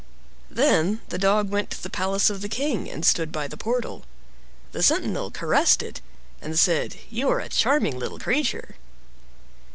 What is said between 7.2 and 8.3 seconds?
are a charming little